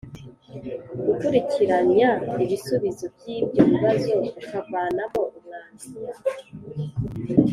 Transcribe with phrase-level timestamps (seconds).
[1.07, 2.09] gukurikiranya
[2.43, 6.21] ibisubizo by’ibyo bibazo ukavanamo umwandiko